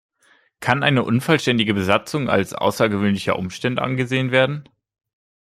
Kann 0.61 0.81
eine 0.81 1.03
unvollständige 1.03 1.75
Besatzung 1.75 2.27
als 2.27 2.55
außergewöhnlicher 2.55 3.37
Umstand 3.37 3.77
angesehen 3.77 4.31
werden? 4.31 4.67